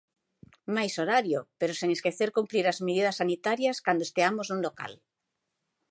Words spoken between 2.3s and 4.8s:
cumprir as medidas sanitarias cando esteamos nun